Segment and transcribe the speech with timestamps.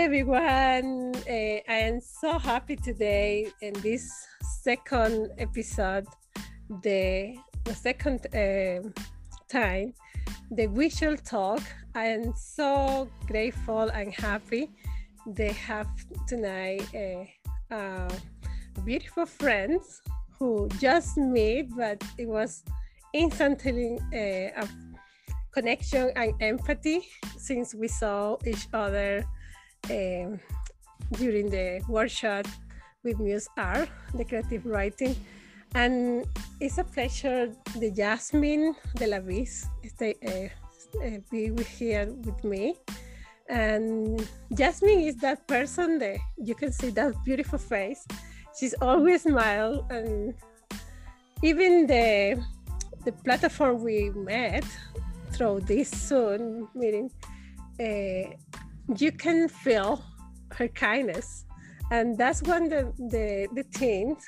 [0.00, 1.14] Everyone.
[1.28, 4.10] Uh, I am so happy today in this
[4.62, 6.06] second episode,
[6.82, 8.80] the, the second uh,
[9.46, 9.92] time
[10.50, 11.60] the shall talk.
[11.94, 14.70] I am so grateful and happy
[15.26, 15.88] they have
[16.26, 18.10] tonight uh, uh,
[18.86, 20.00] beautiful friends
[20.38, 22.64] who just meet, but it was
[23.12, 24.68] instantly uh, a
[25.52, 29.26] connection and empathy since we saw each other
[29.88, 30.40] um,
[31.12, 32.46] during the workshop
[33.04, 35.16] with Muse Art, the creative writing.
[35.74, 36.26] And
[36.60, 42.76] it's a pleasure the Jasmine de la Vis stay, uh, uh, be here with me.
[43.48, 48.06] And Jasmine is that person that you can see that beautiful face.
[48.58, 50.34] She's always smile and
[51.42, 52.42] even the
[53.04, 54.64] the platform we met
[55.32, 57.10] through this Zoom meeting,
[57.80, 58.34] uh,
[58.98, 60.02] you can feel
[60.52, 61.44] her kindness.
[61.90, 64.18] And that's when the the, the things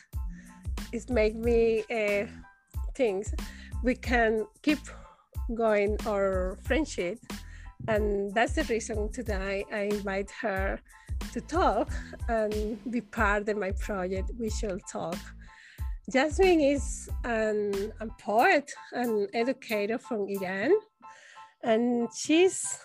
[0.93, 2.27] is make me uh,
[2.95, 3.35] things.
[3.83, 4.79] We can keep
[5.55, 7.19] going our friendship.
[7.89, 10.79] And that's the reason today i invite her
[11.33, 11.91] to talk
[12.29, 15.19] and be part of my project we shall talk.
[16.11, 20.73] Jasmine is an, a poet and educator from iran
[21.63, 22.79] and she's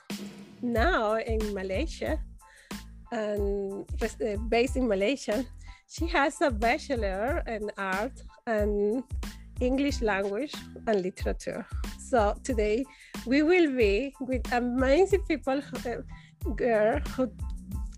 [0.62, 2.20] now in Malaysia
[3.12, 5.46] and uh, based in Malaysia.
[5.90, 9.04] She has a bachelor in art and
[9.62, 10.54] English language
[10.86, 11.66] and literature.
[11.98, 12.86] So today
[13.26, 17.32] we will be with amazing people, uh, girl who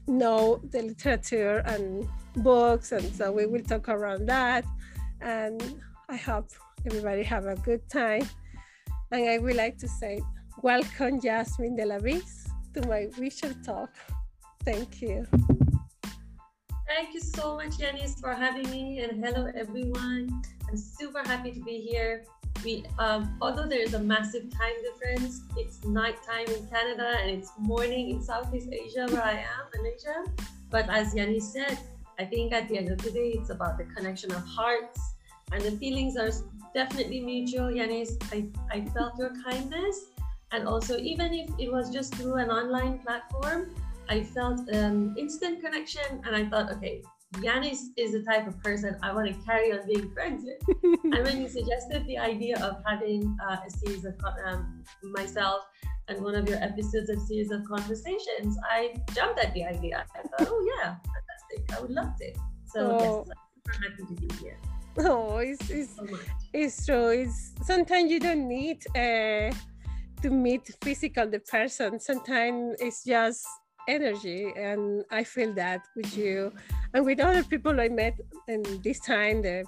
[0.08, 4.66] know the literature and books, and so we will talk around that.
[5.22, 5.62] And
[6.08, 6.50] I hope
[6.86, 8.30] everybody have a good time.
[9.12, 10.22] And I would like to say
[10.62, 13.96] Welcome, Jasmine de la Vis, to my We Shall Talk.
[14.66, 15.26] Thank you.
[16.86, 20.42] Thank you so much, Yanis, for having me, and hello, everyone.
[20.68, 22.26] I'm super happy to be here.
[22.66, 27.52] We, um, although there is a massive time difference, it's nighttime in Canada and it's
[27.58, 30.26] morning in Southeast Asia, where I am, Malaysia.
[30.70, 31.80] But as Yanis said,
[32.20, 35.00] I think at the end of the day, it's about the connection of hearts,
[35.54, 36.32] and the feelings are
[36.74, 37.72] definitely mutual.
[37.72, 40.08] Yanis, I, I felt your kindness
[40.52, 43.76] and also, even if it was just through an online platform,
[44.10, 47.04] I felt an instant connection and I thought, okay,
[47.36, 50.78] Yanis is the type of person I want to carry on being friends with.
[51.04, 54.16] and when you suggested the idea of having uh, a series of
[54.46, 55.62] um, myself
[56.08, 60.06] and one of your episodes, of series of conversations, I jumped at the idea.
[60.16, 61.78] I thought, oh yeah, fantastic!
[61.78, 62.34] I would love to.
[62.66, 63.26] So oh.
[63.28, 64.58] yes, I'm happy to be here.
[64.98, 66.08] Oh, it's it's, so
[66.52, 67.10] it's true.
[67.10, 68.84] It's sometimes you don't need.
[68.98, 69.54] Uh
[70.22, 73.46] to meet physical the person sometimes it's just
[73.88, 76.52] energy and i feel that with you.
[76.94, 79.64] And with other people i met in this time the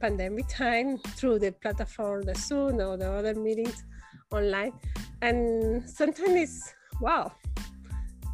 [0.00, 3.84] pandemic time through the platform the zoom or the other meetings
[4.30, 4.72] online.
[5.20, 7.32] And sometimes it's wow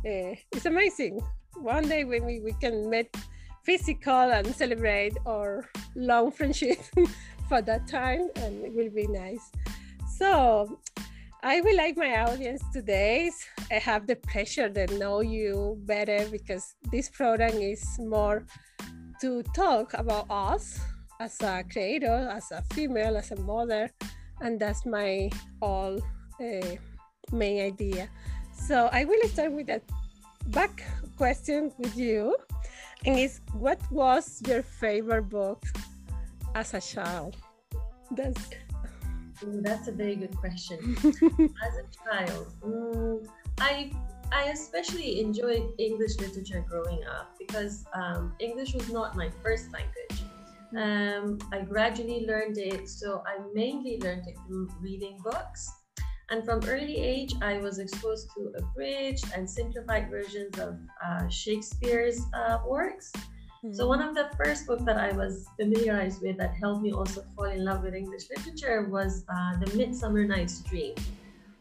[0.07, 1.21] uh, it's amazing.
[1.57, 3.17] One day when we, we can meet
[3.63, 5.65] physical and celebrate our
[5.97, 6.79] long friendship
[7.49, 9.51] for that time and it will be nice.
[10.19, 10.79] So
[11.47, 13.31] I would like my audience today.
[13.71, 18.47] I have the pleasure to know you better because this program is more
[19.21, 20.81] to talk about us
[21.21, 23.91] as a creator, as a female, as a mother,
[24.41, 25.29] and that's my
[25.61, 26.01] all
[26.41, 26.77] uh,
[27.31, 28.09] main idea.
[28.57, 29.83] So I will start with a
[30.47, 30.83] back
[31.19, 32.37] question with you,
[33.05, 35.63] and it's what was your favorite book
[36.55, 37.37] as a child?
[38.13, 38.41] That's
[39.45, 40.97] Ooh, that's a very good question.
[41.05, 43.27] As a child, mm,
[43.61, 43.91] I
[44.33, 50.25] I especially enjoyed English literature growing up because um, English was not my first language.
[50.77, 55.71] Um, I gradually learned it, so I mainly learned it through reading books.
[56.31, 62.21] And from early age, I was exposed to abridged and simplified versions of uh, Shakespeare's
[62.35, 63.13] uh, works.
[63.73, 67.25] So one of the first books that I was familiarized with that helped me also
[67.35, 70.95] fall in love with English literature was uh, The Midsummer Night's Dream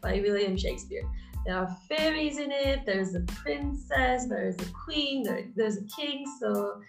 [0.02, 1.08] by William Shakespeare.
[1.46, 6.26] There are fairies in it, there's a princess, there's a queen, there, there's a king.
[6.38, 6.82] So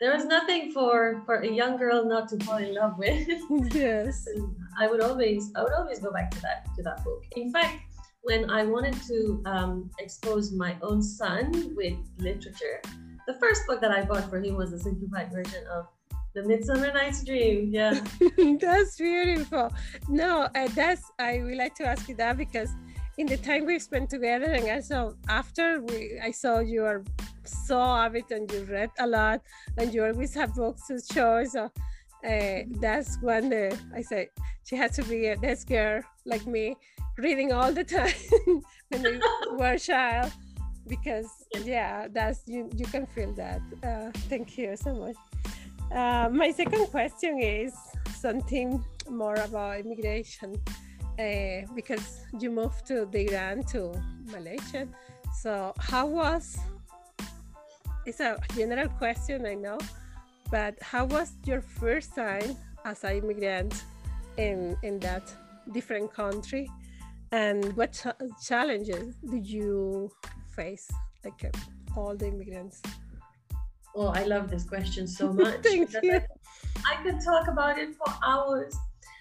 [0.00, 3.28] there was nothing for, for a young girl not to fall in love with.
[3.74, 4.26] Yes.
[4.78, 7.22] I would always I would always go back to that to that book.
[7.36, 7.82] In fact,
[8.22, 12.80] when I wanted to um, expose my own son with literature,
[13.26, 15.86] the first book that I bought for him was a simplified version of
[16.34, 17.70] the Midsummer Night's Dream.
[17.72, 18.00] Yeah,
[18.60, 19.72] that's beautiful.
[20.08, 22.70] No, uh, that's I would like to ask you that because
[23.18, 27.04] in the time we spent together and also after we I saw you are
[27.44, 29.40] so avid and you read a lot
[29.78, 31.70] and you always have books to show so
[32.26, 33.52] uh, that's when
[33.94, 34.30] I say
[34.64, 36.76] she had to be a this girl like me
[37.18, 38.12] reading all the time
[38.88, 39.20] when we
[39.56, 40.32] were child
[40.88, 45.16] because yeah that's you you can feel that uh, thank you so much
[45.94, 47.72] uh, my second question is
[48.18, 50.56] something more about immigration
[51.18, 53.92] uh, because you moved to the Iran to
[54.32, 54.88] Malaysia.
[55.40, 56.56] So how was?
[58.06, 59.78] It's a general question, I know,
[60.50, 63.84] but how was your first time as an immigrant
[64.36, 65.22] in in that
[65.72, 66.68] different country,
[67.32, 68.06] and what ch
[68.44, 70.10] challenges did you
[70.52, 70.90] face,
[71.24, 72.82] like uh, all the immigrants?
[73.94, 75.62] Oh, I love this question so much.
[75.62, 76.12] Thank you.
[76.12, 76.22] I,
[76.92, 78.74] I could talk about it for hours.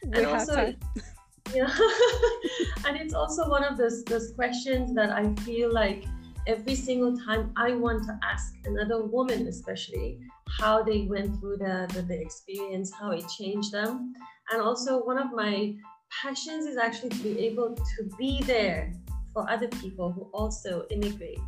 [0.03, 0.73] We and also,
[1.53, 1.67] yeah
[2.85, 6.05] and it's also one of those those questions that i feel like
[6.47, 10.19] every single time i want to ask another woman especially
[10.59, 14.13] how they went through the, the, the experience how it changed them
[14.51, 15.73] and also one of my
[16.21, 18.93] passions is actually to be able to be there
[19.33, 21.39] for other people who also immigrate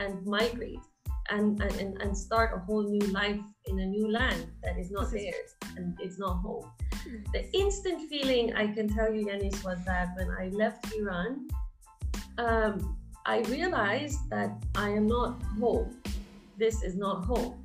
[0.00, 0.80] and migrate
[1.30, 5.10] and, and, and start a whole new life in a new land that is not
[5.12, 6.68] theirs and it's not home.
[7.32, 11.48] The instant feeling I can tell you, Yanis, was that when I left Iran,
[12.38, 15.96] um, I realized that I am not home.
[16.58, 17.62] This is not home.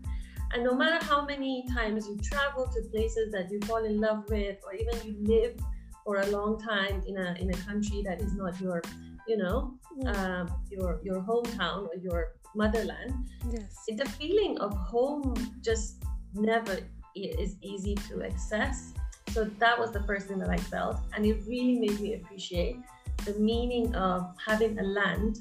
[0.54, 4.24] And no matter how many times you travel to places that you fall in love
[4.30, 5.56] with, or even you live
[6.04, 8.82] for a long time in a in a country that is not your,
[9.28, 9.74] you know,
[10.06, 13.13] um, your your hometown or your motherland
[13.51, 13.83] yes.
[13.97, 16.03] the feeling of home just
[16.33, 16.80] never
[17.15, 18.94] is easy to access
[19.30, 22.77] so that was the first thing that i felt and it really made me appreciate
[23.25, 25.39] the meaning of having a land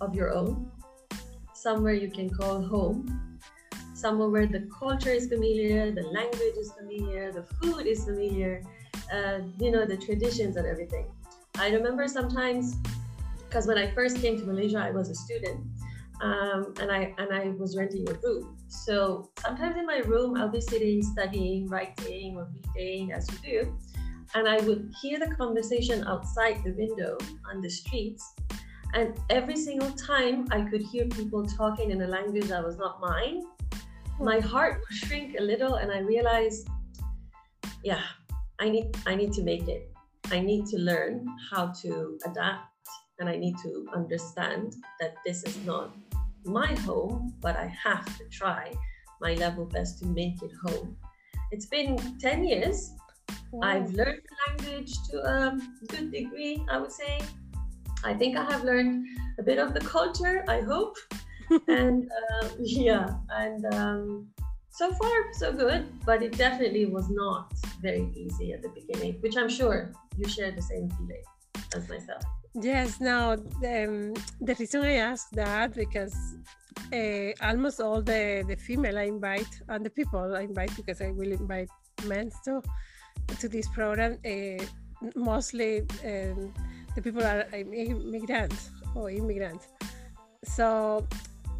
[0.00, 0.70] of your own
[1.52, 3.38] somewhere you can call home
[3.94, 8.62] somewhere where the culture is familiar the language is familiar the food is familiar
[9.12, 11.06] uh, you know the traditions and everything.
[11.58, 12.76] I remember sometimes
[13.48, 15.60] because when i first came to malaysia i was a student
[16.22, 18.56] um, and I and I was renting a room.
[18.68, 23.78] So sometimes in my room, I'll be sitting, studying, writing, or reading, as you do,
[24.34, 27.18] and I would hear the conversation outside the window
[27.50, 28.24] on the streets.
[28.94, 33.00] And every single time I could hear people talking in a language that was not
[33.00, 33.42] mine,
[34.18, 36.68] my heart would shrink a little, and I realized,
[37.84, 38.02] yeah,
[38.58, 39.92] I need I need to make it.
[40.30, 42.75] I need to learn how to adapt
[43.18, 45.94] and I need to understand that this is not
[46.44, 48.72] my home, but I have to try
[49.20, 50.96] my level best to make it home.
[51.50, 52.92] It's been 10 years.
[53.52, 53.68] Wow.
[53.68, 55.58] I've learned the language to a
[55.88, 57.20] good degree, I would say.
[58.04, 59.06] I think I have learned
[59.38, 60.96] a bit of the culture, I hope.
[61.68, 64.28] and uh, yeah, and um,
[64.70, 65.86] so far, so good.
[66.04, 70.50] But it definitely was not very easy at the beginning, which I'm sure you share
[70.50, 71.22] the same feeling
[71.74, 72.22] as myself.
[72.58, 76.16] Yes, now the, um, the reason I ask that because
[76.90, 81.10] uh, almost all the, the female I invite and the people I invite because I
[81.10, 81.68] will invite
[82.06, 82.62] men to
[83.40, 84.18] to this program.
[84.24, 84.64] Uh,
[85.14, 86.54] mostly um,
[86.94, 89.68] the people are immigrants or immigrants.
[90.44, 91.06] So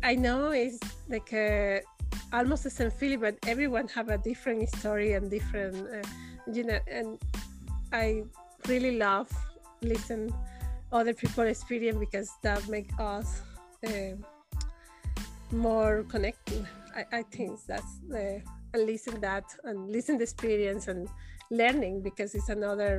[0.03, 0.81] I know it's
[1.11, 1.85] like
[2.33, 6.09] almost the same feeling, but everyone have a different story and different, uh,
[6.51, 6.79] you know.
[6.91, 7.19] And
[7.93, 8.25] I
[8.67, 9.29] really love
[9.83, 10.33] listen
[10.93, 13.43] other people experience because that make us
[13.87, 14.17] uh,
[15.51, 16.67] more connected.
[16.95, 18.43] I, I think that's the
[18.75, 21.09] and listen that and listen the experience and
[21.51, 22.99] learning because it's another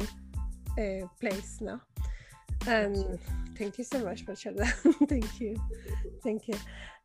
[0.77, 1.82] uh, place now.
[2.65, 3.20] And
[3.58, 4.65] thank you so much, Marcella.
[5.08, 5.56] thank you,
[6.24, 6.56] thank you.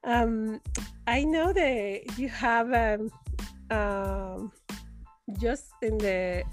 [0.04, 0.60] Um,
[1.06, 3.10] I know that you have um,
[3.70, 4.52] um,
[5.38, 6.44] just in the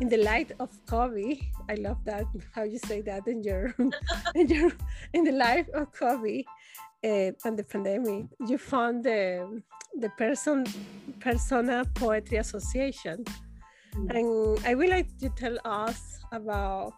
[0.00, 3.74] in the light of COVID, I love that how you say that in your
[4.34, 4.72] in your
[5.12, 6.44] in the life of COVID
[7.04, 8.26] uh, and the pandemic.
[8.46, 9.62] You found the
[10.00, 10.66] the person
[11.20, 13.24] persona poetry association,
[13.94, 14.10] mm.
[14.10, 16.94] and I would like to tell us about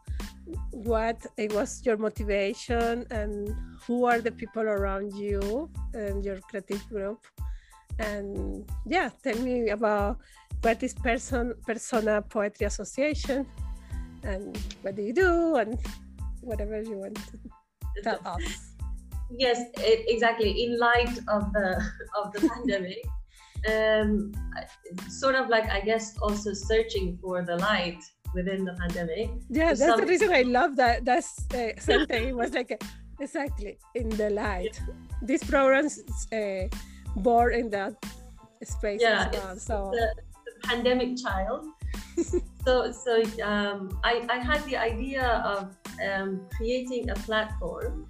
[0.71, 6.87] what it was your motivation and who are the people around you and your creative
[6.89, 7.27] group
[7.99, 10.19] and yeah tell me about
[10.67, 13.47] what is person persona poetry association
[14.25, 15.79] and what do you do and
[16.41, 18.73] whatever you want to tell us
[19.31, 21.69] yes it, exactly in light of the
[22.19, 23.03] of the pandemic
[23.73, 24.11] um
[25.09, 28.03] sort of like i guess also searching for the light
[28.35, 29.31] within the pandemic.
[29.49, 30.01] Yeah, that's some...
[30.01, 31.05] the reason I love that.
[31.05, 32.29] That's uh, something.
[32.29, 32.79] It was like a,
[33.21, 34.79] exactly in the light.
[34.79, 34.95] Yeah.
[35.23, 35.99] This program's
[36.33, 36.69] uh,
[37.17, 37.95] born in that
[38.63, 39.57] space yeah, as well.
[39.57, 40.09] So the
[40.63, 41.67] pandemic child.
[42.65, 48.07] so so um, I, I had the idea of um, creating a platform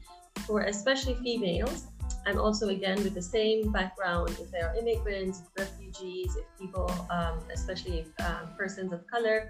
[0.47, 1.89] for especially females.
[2.29, 4.31] And also again with the same background.
[4.31, 9.47] If they are immigrants refugees if people um, especially if, uh, persons of color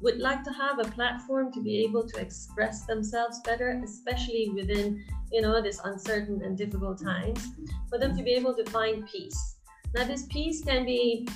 [0.00, 5.04] would like to have a platform to be able to express themselves better especially within
[5.32, 7.48] you know this uncertain and difficult times
[7.88, 9.56] for them to be able to find peace.
[9.94, 11.26] Now this peace can be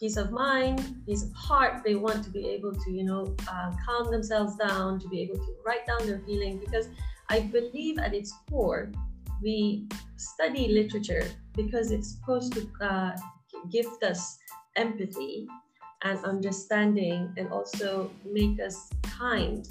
[0.00, 1.82] peace of mind peace of heart.
[1.84, 5.36] They want to be able to you know uh, calm themselves down to be able
[5.36, 6.88] to write down their feelings because
[7.28, 8.90] i believe at its core
[9.42, 11.26] we study literature
[11.56, 13.12] because it's supposed to uh,
[13.70, 14.38] gift us
[14.76, 15.46] empathy
[16.02, 19.68] and understanding and also make us kind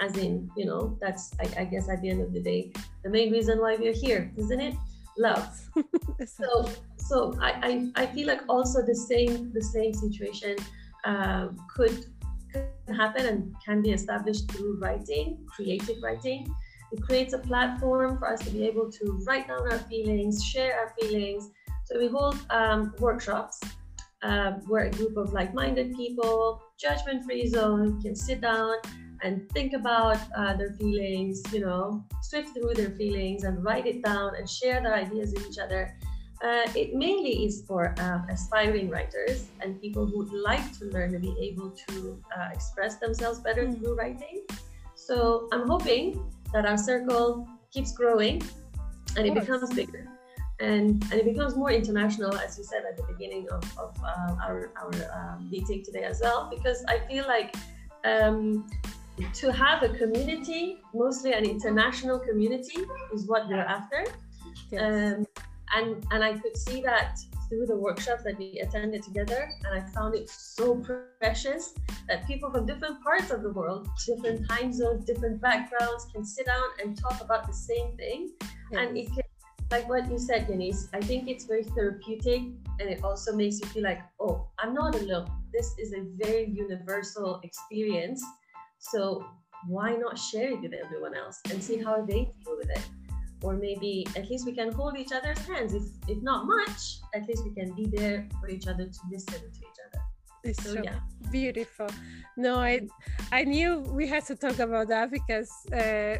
[0.00, 2.72] as in you know that's I, I, guess at the end of the day
[3.02, 4.74] the main reason why we're here isn't it?
[5.18, 5.48] Love.
[6.26, 6.68] So
[7.10, 10.56] so I, I i feel like also the same the same situation
[11.74, 11.96] could,
[12.52, 16.40] could happen and can be established through writing creative writing
[16.92, 20.78] it creates a platform for us to be able to write down our feelings, share
[20.78, 21.50] our feelings.
[21.84, 23.60] So we hold um, workshops
[24.22, 28.76] uh, where a group of like-minded people, judgment-free zone, can sit down
[29.22, 34.02] and think about uh, their feelings, you know, sift through their feelings and write it
[34.02, 35.96] down and share their ideas with each other.
[36.42, 41.12] Uh, it mainly is for uh, aspiring writers and people who would like to learn
[41.12, 43.78] to be able to uh, express themselves better mm.
[43.78, 44.46] through writing.
[44.94, 48.42] So I'm hoping that our circle keeps growing
[49.16, 50.08] and it becomes bigger
[50.60, 54.36] and, and it becomes more international as you said at the beginning of, of uh,
[54.44, 57.54] our, our uh, meeting today as well because i feel like
[58.04, 58.66] um,
[59.32, 62.80] to have a community mostly an international community
[63.12, 64.04] is what we're after
[64.70, 65.16] yes.
[65.16, 65.26] um,
[65.74, 69.86] and and i could see that through the workshops that we attended together and i
[69.88, 70.82] found it so
[71.20, 71.74] precious
[72.08, 76.46] that people from different parts of the world different time zones different backgrounds can sit
[76.46, 78.30] down and talk about the same thing.
[78.40, 78.86] Yes.
[78.86, 79.22] and it can
[79.70, 82.42] like what you said Denise, i think it's very therapeutic
[82.80, 85.30] and it also makes you feel like oh i'm not alone.
[85.52, 88.22] This is a very universal experience.
[88.78, 89.24] So
[89.66, 92.88] why not share it with everyone else and see how they deal with it
[93.42, 97.26] or maybe at least we can hold each other's hands if if not much at
[97.26, 100.02] least we can be there for each other to listen to each other
[100.44, 100.98] it's so, so yeah.
[101.30, 101.88] beautiful
[102.36, 102.80] no i
[103.32, 106.16] i knew we had to talk about that because uh,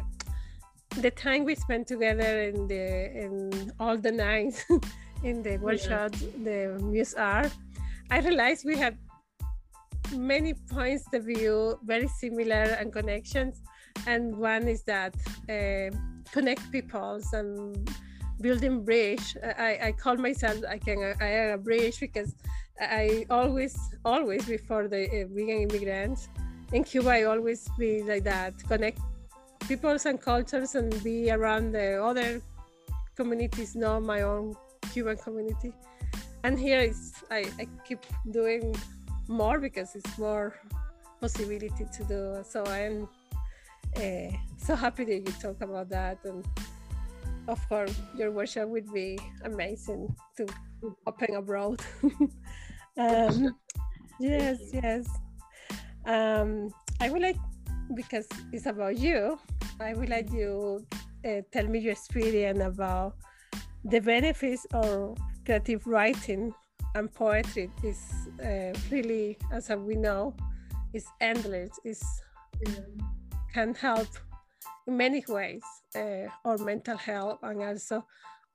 [0.97, 2.85] the time we spent together in the
[3.23, 4.65] in all the nights
[5.23, 6.27] in the workshop yeah.
[6.43, 7.51] the muse art
[8.09, 8.97] i realized we had
[10.15, 13.61] many points of view very similar and connections
[14.07, 15.15] and one is that
[15.49, 15.95] uh,
[16.31, 17.89] connect peoples and
[18.41, 19.37] building bridge.
[19.57, 22.35] I, I call myself I can I am a bridge because
[22.79, 26.29] I always always before the uh, being immigrants
[26.73, 28.99] in Cuba I always be like that connect
[29.67, 32.41] peoples and cultures and be around the other
[33.15, 34.55] communities, not my own
[34.91, 35.73] Cuban community.
[36.43, 37.99] And here is I, I keep
[38.31, 38.75] doing
[39.27, 40.55] more because it's more
[41.19, 42.43] possibility to do.
[42.43, 43.07] So I'm
[43.97, 46.19] uh, so happy that you talk about that.
[46.23, 46.45] And
[47.47, 50.45] of course your workshop would be amazing to
[51.07, 51.81] open abroad
[52.97, 53.55] um,
[54.19, 55.07] yes yes.
[56.05, 56.69] Um,
[56.99, 57.37] i would like
[57.95, 59.39] because it's about you
[59.79, 60.85] i would like you
[61.25, 63.15] uh, tell me your experience about
[63.85, 66.53] the benefits of creative writing
[66.95, 67.69] and poetry.
[67.83, 67.99] Is
[68.43, 70.35] uh, really as we know
[70.93, 71.79] is endless.
[71.83, 72.03] Is
[73.53, 74.07] can help
[74.87, 75.63] in many ways,
[75.95, 78.05] uh, our mental health and also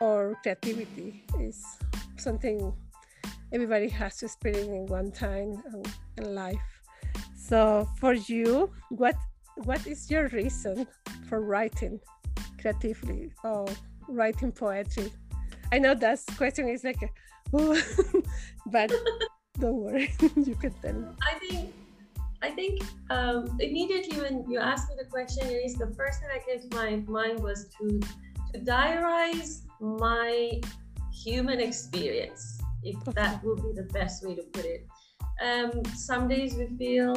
[0.02, 1.64] our creativity is
[2.16, 2.72] something
[3.52, 5.62] everybody has to experience in one time
[6.18, 6.82] in life.
[7.36, 9.16] So for you, what
[9.64, 10.86] what is your reason
[11.28, 12.00] for writing
[12.60, 13.66] creatively or
[14.08, 15.12] writing poetry?
[15.72, 17.00] I know that question is like,
[18.66, 18.92] but
[19.58, 21.06] don't worry, you can tell me.
[21.22, 21.72] I think
[22.42, 26.46] I think um, immediately when you asked me the question, is the first thing that
[26.46, 28.00] came to my mind was to
[28.52, 30.60] to diarize my
[31.12, 34.86] human experience, if that would be the best way to put it.
[35.42, 37.14] Um, some days we feel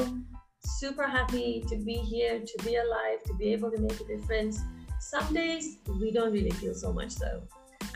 [0.61, 4.59] super happy to be here, to be alive, to be able to make a difference.
[4.99, 7.43] Some days we don't really feel so much so,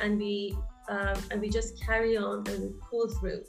[0.01, 0.56] and we
[0.89, 3.44] um, and we just carry on and we pull through.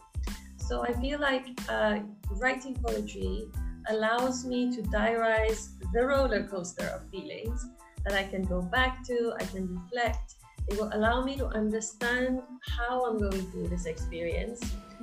[0.67, 1.99] So I feel like uh,
[2.41, 3.45] writing poetry
[3.91, 7.67] allows me to diarize the roller coaster of feelings
[8.05, 10.37] that I can go back to, I can reflect.
[10.69, 12.41] It will allow me to understand
[12.79, 14.61] how I'm going through this experience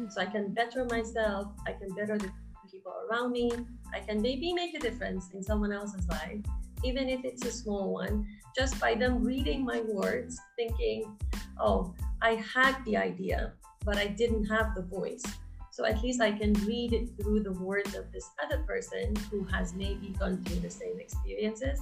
[0.10, 2.32] so I can better myself, I can better the
[2.72, 3.52] people around me,
[3.94, 6.40] I can maybe make a difference in someone else's life,
[6.84, 8.26] even if it's a small one,
[8.58, 11.16] just by them reading my words, thinking,
[11.60, 13.54] oh, I had the idea,
[13.86, 15.24] but I didn't have the voice.
[15.72, 19.46] So at least I can read it through the words of this other person who
[19.46, 21.80] has maybe gone through the same experiences.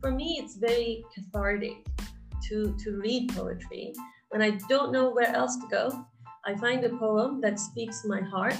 [0.00, 1.86] For me, it's very cathartic
[2.48, 3.94] to, to read poetry.
[4.28, 6.06] When I don't know where else to go,
[6.44, 8.56] I find a poem that speaks my heart,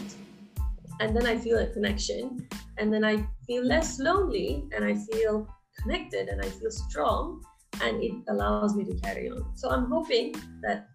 [1.00, 2.48] and then I feel a connection,
[2.78, 5.48] and then I feel less lonely, and I feel
[5.82, 7.42] connected, and I feel strong,
[7.82, 9.56] and it allows me to carry on.
[9.56, 10.88] So I'm hoping that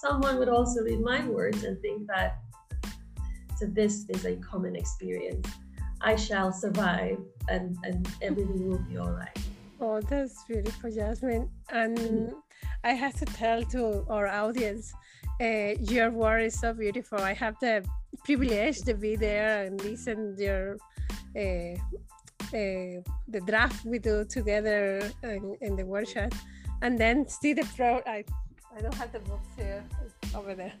[0.00, 2.38] someone would also read my words and think that
[3.60, 5.46] so this is a common experience.
[6.00, 9.38] I shall survive and, and everything will be all right.
[9.82, 11.50] Oh, that's beautiful, Jasmine.
[11.70, 12.34] And mm-hmm.
[12.84, 14.94] I have to tell to our audience,
[15.42, 17.18] uh, your work is so beautiful.
[17.18, 17.84] I have the
[18.24, 20.78] privilege to be there and listen your
[21.36, 21.76] uh,
[22.52, 26.32] uh, the draft we do together in, in, the workshop,
[26.82, 28.02] and then see the pro.
[28.06, 28.24] I
[28.76, 29.84] I don't have the books here
[30.34, 30.72] over there.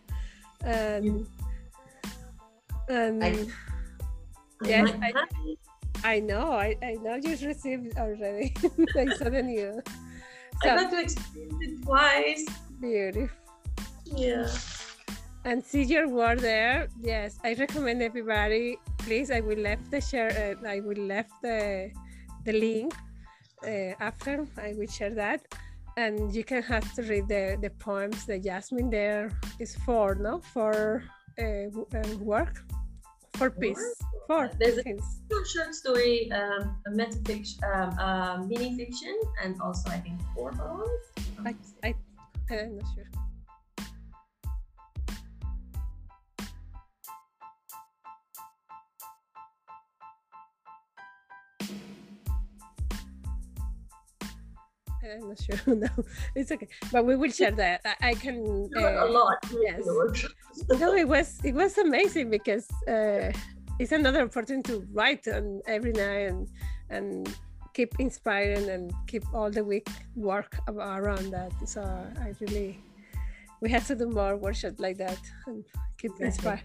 [0.64, 1.26] And,
[2.90, 3.46] and I,
[4.62, 5.12] yes, I,
[6.04, 6.52] I, know.
[6.52, 8.54] I, I know you received already.
[8.96, 9.82] I saw the news.
[10.62, 12.46] So, I got to experience it twice.
[12.80, 13.36] Beautiful.
[14.04, 14.48] Yeah.
[15.44, 16.88] And see your word there.
[17.00, 18.76] Yes, I recommend everybody.
[18.98, 20.30] Please, I will left the share.
[20.36, 21.90] Uh, I will left the
[22.44, 22.92] the link
[23.64, 24.46] uh, after.
[24.58, 25.40] I will share that
[25.96, 30.40] and you can have to read the, the poems that Jasmine there is for, no?
[30.52, 31.02] For
[31.38, 32.62] uh, uh, work,
[33.34, 33.94] for peace,
[34.26, 35.02] for There's things.
[35.30, 40.52] a short story, um, a metafiction, um, uh, mini fiction, and also I think four
[40.52, 40.90] poems.
[41.44, 41.94] I, I,
[42.50, 43.08] I'm not sure.
[55.10, 55.74] I'm not sure.
[55.74, 55.88] no,
[56.34, 56.68] it's okay.
[56.92, 57.80] But we will share that.
[57.84, 58.70] I, I can.
[58.76, 59.38] Uh, a lot.
[59.60, 59.82] Yes.
[60.78, 63.32] no, it was it was amazing because uh,
[63.78, 66.48] it's another opportunity to write on every night and
[66.90, 67.34] and
[67.72, 71.52] keep inspiring and keep all the week work around that.
[71.66, 71.82] So
[72.20, 72.78] I really
[73.60, 75.64] we have to do more workshops like that and
[75.98, 76.62] keep inspired.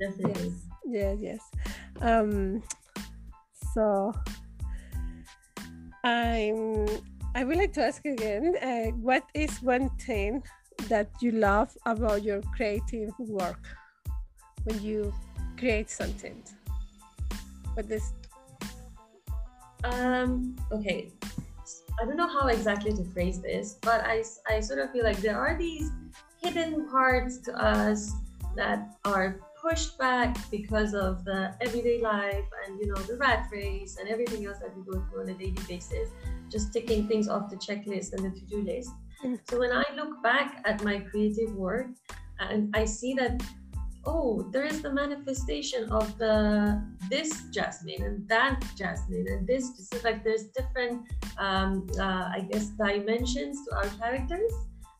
[0.00, 0.52] Definitely.
[0.86, 1.18] Yes.
[1.20, 1.40] Yes.
[1.40, 2.02] Yes.
[2.02, 2.62] Um,
[3.72, 4.12] so
[6.04, 6.86] I'm
[7.36, 10.42] I would like to ask again uh, what is one thing
[10.88, 13.60] that you love about your creative work
[14.64, 15.12] when you
[15.58, 16.42] create something?
[17.74, 18.14] What is
[19.84, 21.12] um okay
[22.00, 25.18] I don't know how exactly to phrase this, but I, I sort of feel like
[25.18, 25.90] there are these
[26.42, 28.12] hidden parts to us
[28.54, 33.96] that are pushed back because of the everyday life and you know the rat race
[33.98, 36.10] and everything else that we go through on a daily basis
[36.48, 38.90] just ticking things off the checklist and the to-do list.
[39.24, 39.40] Mm.
[39.48, 41.88] So when I look back at my creative work
[42.38, 43.42] and I see that
[44.04, 50.22] oh there is the manifestation of the this jasmine and that jasmine and this specific
[50.22, 51.02] there's different
[51.38, 54.52] um, uh, i guess dimensions to our characters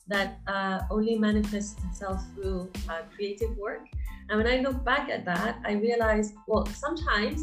[0.08, 3.86] that uh, only manifest itself through uh, creative work
[4.28, 7.40] and when i look back at that i realize well sometimes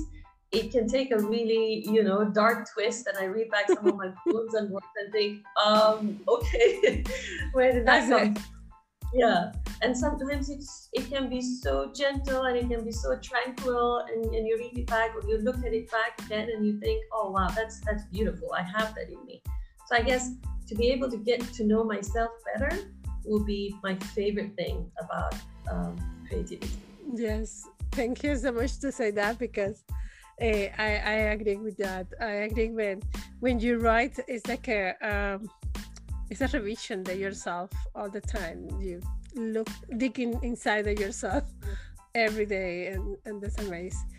[0.54, 3.08] it can take a really, you know, dark twist.
[3.08, 7.04] And I read back some of my poems and works and think, um, okay,
[7.54, 8.36] where did that come?
[9.14, 9.52] Yeah.
[9.82, 14.26] And sometimes it's it can be so gentle and it can be so tranquil and,
[14.34, 17.04] and you read it back or you look at it back again and you think,
[17.12, 18.54] oh wow, that's that's beautiful.
[18.54, 19.42] I have that in me.
[19.88, 20.32] So I guess
[20.68, 22.78] to be able to get to know myself better
[23.26, 25.36] will be my favorite thing about
[25.70, 25.96] um,
[26.34, 26.70] creativity.
[27.14, 27.68] Yes.
[27.92, 29.84] Thank you so much to say that because
[30.42, 32.08] uh, I, I agree with that.
[32.20, 33.02] I agree when
[33.40, 35.50] when you write, it's like a um,
[36.30, 38.68] it's a revision of yourself all the time.
[38.82, 39.02] You
[39.36, 41.44] look digging inside of yourself
[42.16, 44.10] every day, and, and that's amazing.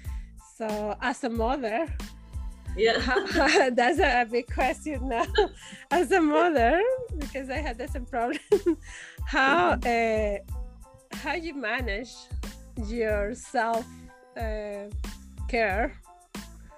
[0.56, 1.88] So, as a mother,
[2.76, 2.98] yeah,
[3.72, 5.26] that's a, a, big question now.
[5.90, 6.80] as a mother,
[7.18, 8.38] because I had the same problem,
[9.26, 10.38] how uh,
[11.16, 12.12] how you manage
[12.86, 13.86] your self
[14.36, 14.90] uh,
[15.48, 15.94] care?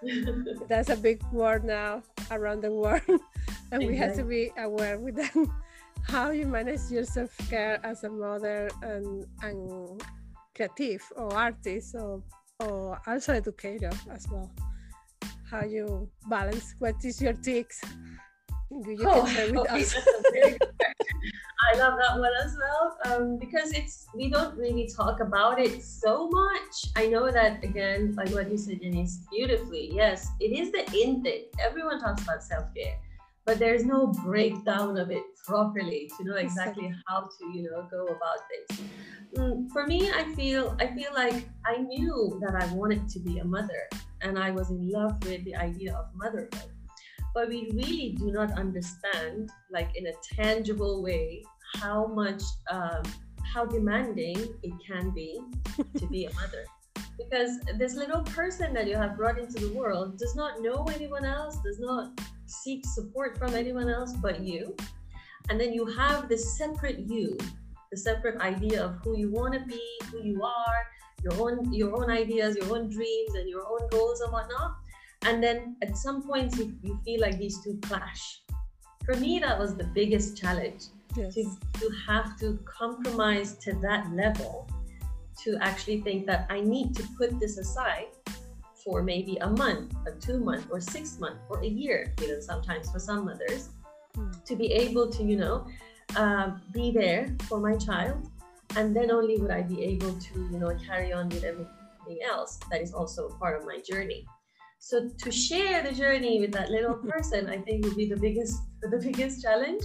[0.68, 3.03] That's a big word now around the world
[3.72, 5.53] and we have to be aware with them
[6.03, 10.03] how you manage your self-care as a mother and, and
[10.55, 12.22] creative or artist or,
[12.61, 14.51] or also educator as well?
[15.51, 17.81] How you balance what is your tics
[18.70, 19.94] you oh, can share with us
[21.72, 25.83] i love that one as well um, because it's we don't really talk about it
[25.83, 26.74] so much.
[26.96, 29.90] I know that again like what you said Janice beautifully.
[29.92, 31.44] Yes it is the in thing.
[31.61, 32.98] Everyone talks about self-care
[33.44, 38.07] but there's no breakdown of it properly to know exactly how to you know go
[38.07, 38.81] about this
[39.37, 43.38] mm, for me i feel i feel like i knew that i wanted to be
[43.38, 43.88] a mother
[44.22, 46.72] and i was in love with the idea of motherhood.
[47.35, 51.44] But we really do not understand like in a tangible way
[51.76, 53.02] how much um,
[53.54, 55.40] how demanding it can be
[55.96, 56.64] to be a mother
[57.18, 61.24] because this little person that you have brought into the world does not know anyone
[61.24, 64.74] else does not seek support from anyone else but you.
[65.48, 67.36] And then you have the separate you,
[67.90, 70.86] the separate idea of who you want to be, who you are,
[71.22, 74.76] your own your own ideas, your own dreams, and your own goals and whatnot.
[75.22, 78.42] And then at some points you, you feel like these two clash.
[79.04, 80.86] For me, that was the biggest challenge.
[81.16, 81.35] Yes.
[81.35, 81.44] To,
[81.81, 84.68] to have to compromise to that level
[85.44, 88.09] to actually think that I need to put this aside
[88.85, 92.90] for maybe a month, a two month, or six month, or a year, even sometimes
[92.90, 93.70] for some mothers,
[94.16, 94.44] mm.
[94.44, 95.66] to be able to, you know,
[96.16, 98.31] uh, be there for my child.
[98.76, 102.59] And then only would I be able to, you know, carry on with everything else
[102.70, 104.26] that is also part of my journey.
[104.79, 108.61] So to share the journey with that little person, I think would be the biggest,
[108.83, 109.83] the biggest challenge.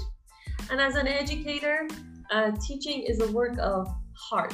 [0.69, 1.87] And as an educator,
[2.31, 4.53] uh, teaching is a work of heart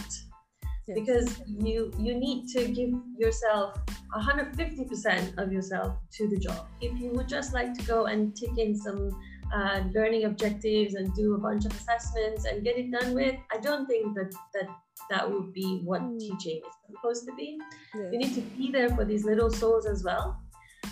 [0.87, 0.95] yes.
[0.95, 3.77] because you you need to give yourself
[4.15, 6.67] 150% of yourself to the job.
[6.81, 9.09] If you would just like to go and tick in some
[9.53, 13.57] uh, learning objectives and do a bunch of assessments and get it done with, I
[13.59, 14.69] don't think that that
[15.09, 16.19] that would be what mm.
[16.19, 17.59] teaching is supposed to be.
[17.95, 18.05] Yes.
[18.11, 20.41] You need to be there for these little souls as well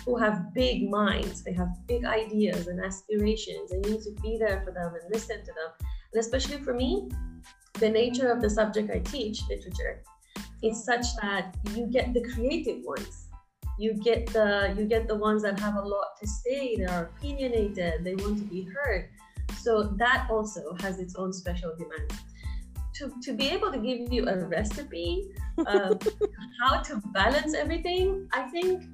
[0.04, 4.38] who have big minds, they have big ideas and aspirations, and you need to be
[4.38, 5.70] there for them and listen to them.
[6.12, 7.08] And especially for me,
[7.74, 10.02] the nature of the subject I teach, literature,
[10.62, 13.28] is such that you get the creative ones.
[13.78, 17.10] You get the you get the ones that have a lot to say, they are
[17.16, 19.10] opinionated, they want to be heard.
[19.58, 22.10] So that also has its own special demand.
[22.94, 25.28] To, to be able to give you a recipe
[25.66, 25.98] um,
[26.62, 28.84] how to balance everything, I think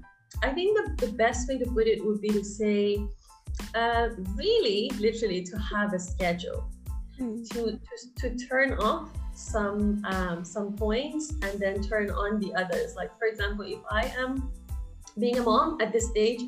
[0.43, 3.05] I think the, the best way to put it would be to say,
[3.75, 6.71] uh, really, literally, to have a schedule
[7.19, 7.49] mm.
[7.51, 7.79] to,
[8.19, 12.95] to, to turn off some um, some points and then turn on the others.
[12.97, 14.51] Like for example, if I am
[15.19, 16.41] being a mom at this stage,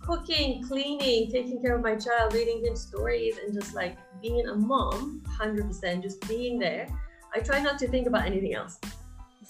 [0.00, 4.54] cooking, cleaning, taking care of my child, reading him stories, and just like being a
[4.54, 6.88] mom, hundred percent, just being there.
[7.34, 8.78] I try not to think about anything else.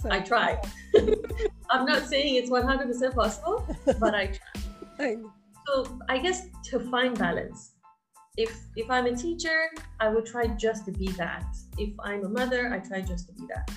[0.00, 0.60] So, I try.
[1.70, 3.66] I'm not saying it's 100% possible,
[3.98, 4.26] but I
[4.98, 5.16] try.
[5.66, 7.74] So I guess to find balance
[8.38, 11.44] if if i'm a teacher i would try just to be that
[11.76, 13.68] if i'm a mother i try just to be that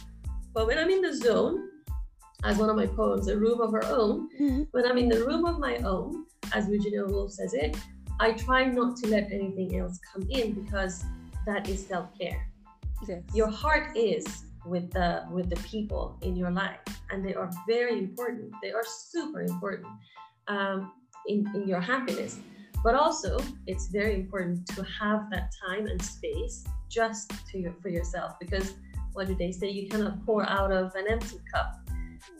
[0.53, 1.67] but when i'm in the zone
[2.43, 4.61] as one of my poems a room of our own mm-hmm.
[4.71, 7.75] when i'm in the room of my own as virginia woolf says it
[8.19, 11.03] i try not to let anything else come in because
[11.47, 12.47] that is self-care
[13.07, 13.23] yes.
[13.33, 17.97] your heart is with the with the people in your life and they are very
[17.97, 19.87] important they are super important
[20.47, 20.91] um,
[21.27, 22.39] in, in your happiness
[22.83, 27.89] but also, it's very important to have that time and space just to your, for
[27.89, 28.73] yourself because
[29.13, 29.69] what do they say?
[29.69, 31.75] You cannot pour out of an empty cup.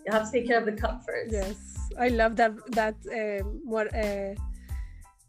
[0.06, 1.32] You have to take care of the cup first.
[1.32, 2.54] Yes, I love that.
[2.72, 4.34] That um, what uh,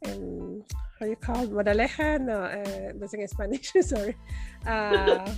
[0.07, 0.65] um,
[0.99, 2.21] how you call it?
[2.23, 3.73] No, uh, that's in Spanish.
[3.83, 4.17] Sorry.
[4.67, 5.29] Uh,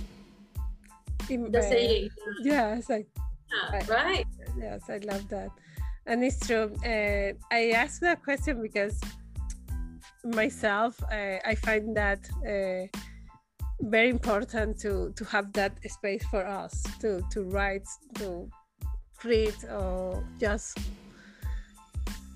[1.29, 2.09] in, the saying.
[2.41, 3.07] Yeah, it's like.
[3.71, 4.27] Yeah, right.
[4.57, 5.49] Yes, I love that,
[6.07, 6.73] and it's true.
[6.83, 8.99] Uh, I asked that question because
[10.23, 12.87] myself, uh, I find that uh,
[13.81, 18.49] very important to to have that space for us to to write, to
[19.17, 20.77] create, or just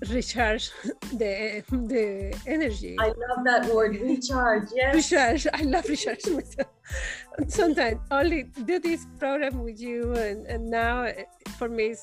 [0.08, 0.70] recharge
[1.12, 2.96] the the energy.
[2.98, 4.68] I love that word, recharge.
[4.74, 4.94] Yes.
[4.94, 5.46] Recharge.
[5.52, 6.68] I love recharge myself.
[7.48, 11.12] Sometimes only do this program with you, and, and now uh,
[11.58, 11.94] for me,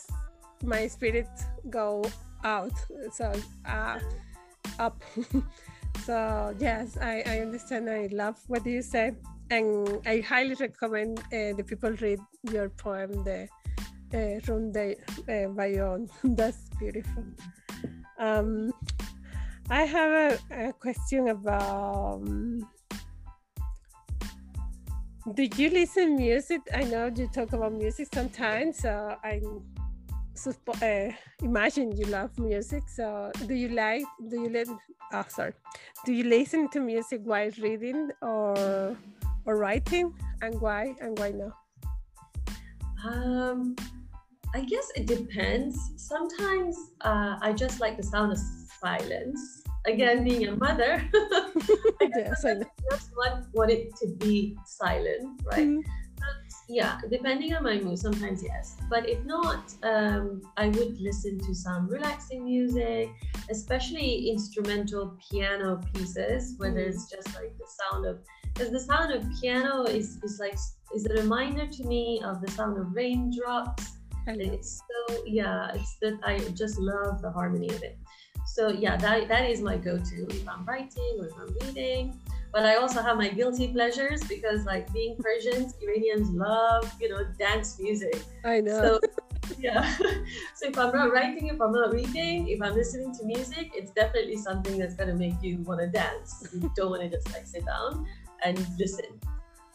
[0.63, 1.29] my spirit
[1.69, 2.03] go
[2.43, 2.73] out.
[3.11, 3.33] So
[3.65, 3.99] uh,
[4.79, 5.01] up.
[6.05, 7.89] So yes, I, I understand.
[7.89, 9.13] I love what you say,
[9.49, 12.19] and I highly recommend uh, the people read
[12.51, 13.49] your poem, the
[14.13, 14.95] uh, Room de
[15.27, 16.07] uh, Bayonne.
[16.23, 17.23] That's beautiful.
[18.19, 18.73] Um,
[19.69, 22.21] I have a, a question about.
[22.21, 22.67] Um,
[25.33, 26.61] do you listen music?
[26.73, 29.41] I know you talk about music sometimes, so I
[30.81, 31.11] uh,
[31.43, 32.83] imagine you love music.
[32.87, 34.05] So do you like?
[34.29, 34.67] Do you let?
[35.13, 35.53] Oh, sorry.
[36.05, 38.95] Do you listen to music while reading or
[39.45, 41.53] or writing, and why and why not?
[43.05, 43.75] Um,
[44.53, 45.91] I guess it depends.
[45.97, 48.39] Sometimes uh, I just like the sound of
[48.81, 49.63] silence.
[49.85, 51.51] Again, being a mother, I
[52.15, 52.55] yes, I
[52.91, 55.67] just want, want it to be silent, right?
[55.67, 55.83] Mm
[56.69, 61.55] yeah depending on my mood sometimes yes but if not um, i would listen to
[61.55, 63.09] some relaxing music
[63.49, 66.75] especially instrumental piano pieces where mm.
[66.75, 68.19] there's just like the sound of
[68.53, 70.57] because the sound of piano is is like
[70.93, 73.96] is a reminder to me of the sound of raindrops
[74.27, 77.97] and it's so yeah it's that i just love the harmony of it
[78.45, 82.19] so yeah that that is my go-to if i'm writing or if i'm reading
[82.53, 87.25] but I also have my guilty pleasures because, like, being Persians, Iranians love, you know,
[87.37, 88.23] dance music.
[88.45, 88.81] I know.
[88.81, 88.99] So,
[89.59, 89.95] yeah.
[90.55, 93.91] so if I'm not writing, if I'm not reading, if I'm listening to music, it's
[93.91, 96.47] definitely something that's gonna make you want to dance.
[96.53, 98.07] You don't want to just like sit down
[98.43, 99.05] and listen.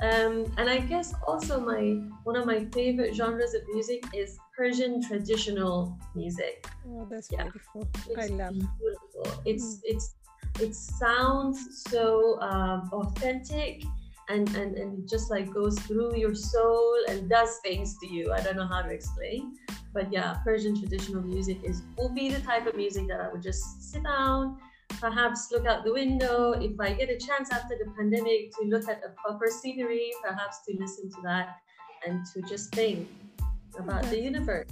[0.03, 5.01] Um, and I guess also my one of my favorite genres of music is Persian
[5.01, 6.67] traditional music.
[6.89, 7.45] Oh, that's yeah.
[7.45, 7.89] beautiful.
[8.11, 8.53] It's I love.
[8.53, 9.43] Beautiful.
[9.45, 9.81] It's mm.
[9.85, 10.17] it's
[10.61, 13.85] it sounds so um, authentic
[14.29, 18.41] and, and and just like goes through your soul and does things to you i
[18.41, 19.55] don't know how to explain
[19.93, 23.43] but yeah persian traditional music is will be the type of music that i would
[23.43, 24.57] just sit down
[25.01, 28.89] perhaps look out the window if i get a chance after the pandemic to look
[28.89, 31.57] at a proper scenery perhaps to listen to that
[32.07, 33.09] and to just think
[33.79, 34.71] about the universe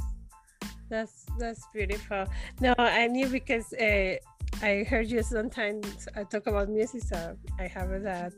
[0.88, 2.26] that's that's beautiful
[2.60, 4.16] no i knew because uh,
[4.62, 8.32] I heard you sometimes I talk about music, so I have that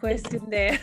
[0.00, 0.78] question there.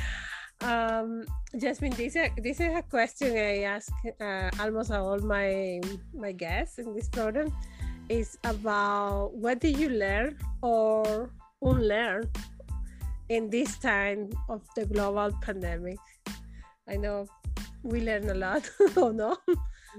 [0.62, 1.26] um,
[1.58, 5.80] Jasmine, this is, this is a question I ask uh, almost all my
[6.14, 7.52] my guests in this program.
[8.08, 11.30] Is about what did you learn or
[11.62, 12.30] unlearn
[13.28, 15.98] in this time of the global pandemic?
[16.88, 17.26] I know
[17.82, 19.36] we learn a lot, or no,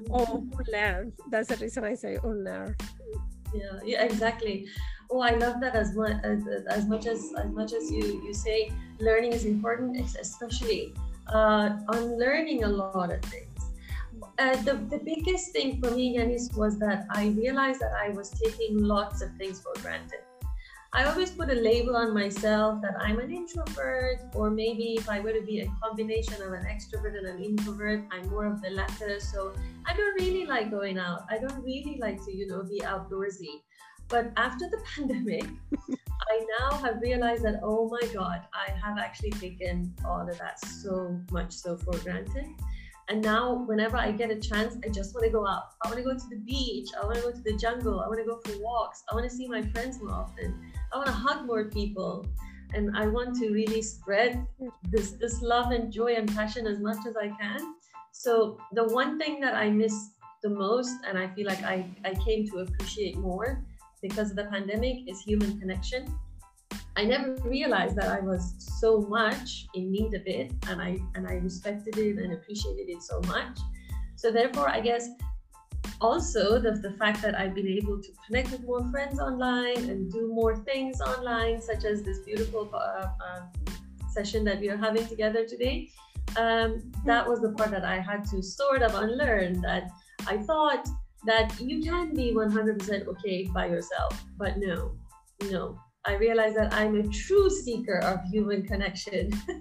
[0.10, 1.12] or unlearn.
[1.30, 2.76] That's the reason I say unlearn
[3.54, 4.68] yeah yeah exactly
[5.12, 8.34] oh i love that as much as, as much as as much as you you
[8.34, 10.94] say learning is important especially
[11.28, 13.47] uh, on learning a lot of things
[14.40, 18.30] uh, the, the biggest thing for me Yanis was that I realized that I was
[18.30, 20.22] taking lots of things for granted
[20.94, 25.20] I always put a label on myself that I'm an introvert, or maybe if I
[25.20, 28.70] were to be a combination of an extrovert and an introvert, I'm more of the
[28.70, 29.20] latter.
[29.20, 29.54] So
[29.86, 31.26] I don't really like going out.
[31.30, 33.62] I don't really like to, you know, be outdoorsy.
[34.08, 35.46] But after the pandemic,
[36.32, 40.66] I now have realized that, oh my God, I have actually taken all of that
[40.66, 42.48] so much so for granted.
[43.10, 45.64] And now, whenever I get a chance, I just want to go out.
[45.84, 46.90] I want to go to the beach.
[47.02, 48.02] I want to go to the jungle.
[48.02, 49.04] I want to go for walks.
[49.10, 50.60] I want to see my friends more often.
[50.94, 52.26] I want to hug more people.
[52.74, 54.46] And I want to really spread
[54.90, 57.76] this, this love and joy and passion as much as I can.
[58.12, 60.10] So, the one thing that I miss
[60.44, 63.64] the most, and I feel like I, I came to appreciate more
[64.02, 66.14] because of the pandemic, is human connection
[66.98, 71.28] I never realized that I was so much in need of it and I and
[71.28, 73.60] I respected it and appreciated it so much.
[74.16, 75.08] So therefore I guess
[76.02, 80.12] also the, the fact that I've been able to connect with more friends online and
[80.12, 83.42] do more things online, such as this beautiful uh, uh,
[84.12, 85.90] session that we are having together today,
[86.36, 89.92] um, that was the part that I had to sort of unlearn that
[90.28, 90.88] I thought
[91.28, 94.94] that you can be 100% okay by yourself, but no,
[95.52, 99.30] no, I realized that I'm a true seeker of human connection.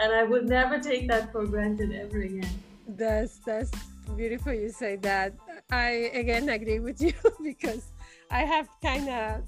[0.00, 2.48] and I would never take that for granted ever again.
[2.86, 3.72] That's that's
[4.16, 5.34] beautiful you say that.
[5.70, 7.90] I again agree with you because
[8.30, 9.42] I have kind of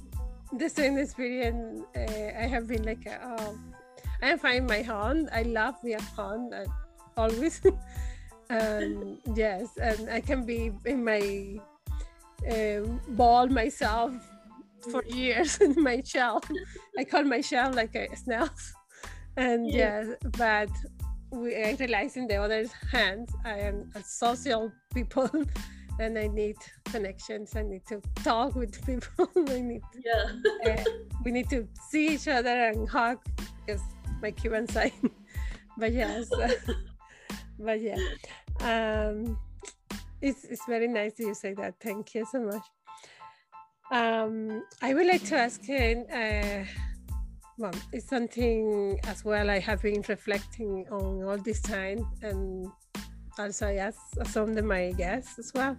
[0.52, 1.86] the same experience.
[1.94, 3.52] Uh, I have been like, uh,
[4.20, 5.28] I find my home.
[5.32, 6.66] I love the home uh,
[7.16, 7.62] always.
[8.50, 11.60] um, yes, and I can be in my
[12.50, 12.80] uh,
[13.14, 14.12] ball myself
[14.90, 16.42] for years in my shell.
[16.98, 18.48] I call my shell like a snail.
[19.36, 20.70] And yeah, yeah but
[21.30, 25.30] we, I realize in the other hand, I am a social people
[26.00, 27.54] and I need connections.
[27.54, 29.30] I need to talk with people.
[29.48, 30.32] I need, yeah.
[30.66, 30.84] uh,
[31.24, 33.18] we need to see each other and hug
[33.64, 33.82] because
[34.20, 34.92] my Cuban side.
[35.76, 36.28] but yes,
[37.58, 37.98] but yeah,
[38.60, 39.38] um,
[40.20, 41.74] it's it's very nice that you say that.
[41.80, 42.62] Thank you so much.
[43.90, 46.64] Um, I would like to ask, uh,
[47.56, 52.68] well, it's something as well I have been reflecting on all this time, and
[53.38, 55.76] also as some of my guests as well.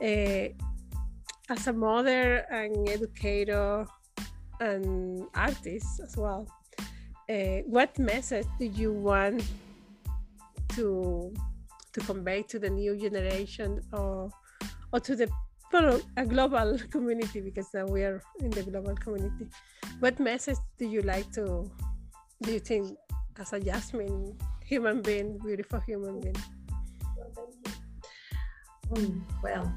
[0.00, 0.48] Uh,
[1.50, 3.86] as a mother and educator
[4.60, 6.46] and artist as well,
[7.28, 9.44] uh, what message do you want
[10.70, 11.32] to
[11.92, 14.30] to convey to the new generation or
[14.92, 15.28] or to the
[15.74, 19.48] a global community because now we are in the global community.
[20.00, 21.70] What message do you like to
[22.42, 22.96] do you think
[23.38, 26.36] as a jasmine human being beautiful human being?
[28.90, 29.72] Mm, well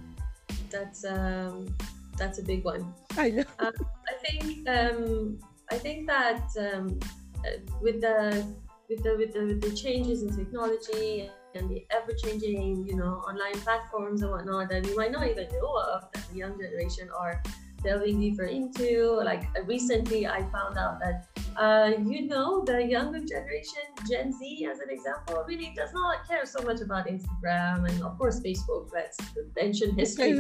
[0.69, 1.75] that's um
[2.17, 2.93] that's a big one.
[3.17, 3.43] I know.
[3.59, 3.73] Um,
[4.07, 5.39] i think um
[5.71, 6.99] i think that um
[7.45, 8.45] uh, with the
[8.89, 13.59] with the with the, with the changes in technology and the ever-changing, you know, online
[13.61, 17.41] platforms and whatnot that we might not even know of that the young generation are
[17.83, 19.19] delving deeper into.
[19.23, 24.67] Like uh, recently, I found out that, uh, you know, the younger generation, Gen Z,
[24.71, 28.89] as an example, really does not care so much about Instagram and, of course, Facebook.
[28.93, 29.17] Let's
[29.55, 30.33] mention history.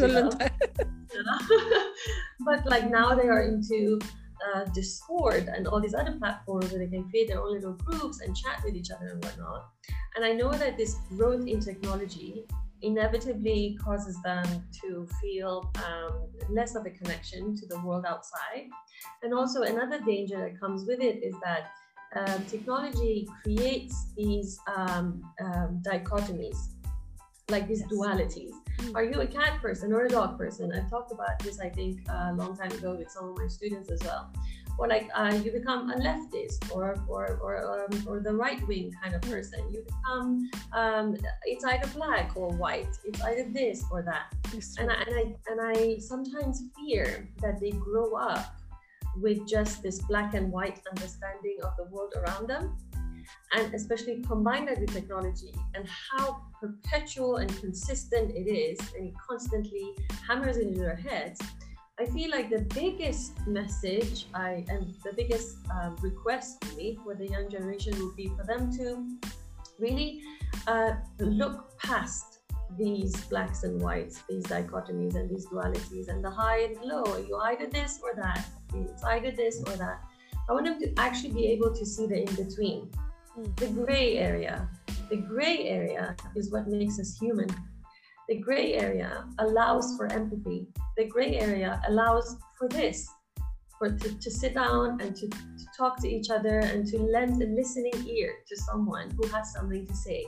[2.39, 3.99] but like now they are into
[4.47, 8.21] uh, Discord and all these other platforms where they can create their own little groups
[8.21, 9.69] and chat with each other and whatnot.
[10.15, 12.45] And I know that this growth in technology
[12.81, 14.45] inevitably causes them
[14.81, 18.67] to feel um, less of a connection to the world outside.
[19.23, 21.71] And also, another danger that comes with it is that
[22.15, 26.57] um, technology creates these um, um dichotomies,
[27.49, 27.89] like these yes.
[27.91, 28.51] dualities.
[28.79, 28.95] Mm.
[28.95, 30.71] Are you a cat person or a dog person?
[30.73, 33.91] I've talked about this, I think, a long time ago with some of my students
[33.91, 34.31] as well
[34.81, 38.91] or like uh, you become a leftist or or or, um, or the right wing
[39.01, 39.59] kind of person.
[39.71, 42.89] You become um, it's either black or white.
[43.05, 44.33] It's either this or that.
[44.79, 48.55] And I, and I and I sometimes fear that they grow up
[49.17, 52.77] with just this black and white understanding of the world around them
[53.53, 59.13] and especially combine that with technology and how perpetual and consistent it is and it
[59.27, 59.95] constantly
[60.27, 61.39] hammers it into their heads
[61.99, 67.27] I feel like the biggest message I and the biggest uh, request me for the
[67.27, 69.05] young generation would be for them to
[69.77, 70.21] really
[70.65, 72.39] uh, look past
[72.77, 77.17] these blacks and whites, these dichotomies and these dualities, and the high and low.
[77.17, 78.47] You either this or that.
[78.73, 80.01] It's either this or that.
[80.49, 82.89] I want them to actually be able to see the in between,
[83.37, 83.55] mm.
[83.57, 84.69] the gray area.
[85.09, 87.49] The gray area is what makes us human.
[88.29, 90.67] The gray area allows for empathy.
[90.97, 93.09] The gray area allows for this,
[93.77, 97.41] for to, to sit down and to, to talk to each other and to lend
[97.41, 100.27] a listening ear to someone who has something to say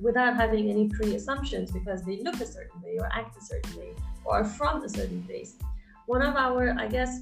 [0.00, 3.94] without having any pre-assumptions because they look a certain way or act a certain way
[4.24, 5.56] or are from a certain place.
[6.06, 7.20] One of our, I guess,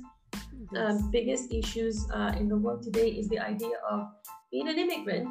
[0.77, 4.09] um, biggest issues uh, in the world today is the idea of
[4.51, 5.29] being an immigrant.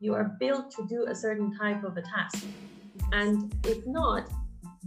[0.00, 2.44] You are built to do a certain type of a task.
[3.12, 4.28] And if not,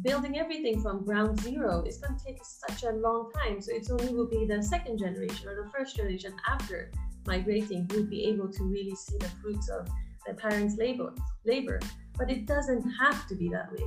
[0.01, 3.61] building everything from ground zero is going to take such a long time.
[3.61, 6.91] So it's only will be the second generation or the first generation after
[7.25, 9.87] migrating who will be able to really see the fruits of
[10.25, 11.13] their parents' labor.
[11.45, 11.79] Labor,
[12.17, 13.85] but it doesn't have to be that way.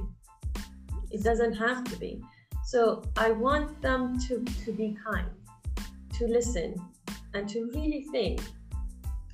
[1.10, 2.22] It doesn't have to be.
[2.64, 5.28] So I want them to to be kind,
[6.22, 6.74] to listen,
[7.34, 8.40] and to really think: